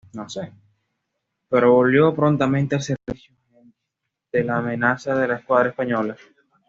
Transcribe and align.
Pero 1.47 1.73
volvió 1.73 2.11
prontamente 2.15 2.73
al 2.73 2.81
servicio, 2.81 3.35
ante 3.55 4.43
la 4.43 4.57
amenaza 4.57 5.13
de 5.13 5.27
la 5.27 5.35
Escuadra 5.35 5.69
Española. 5.69 6.15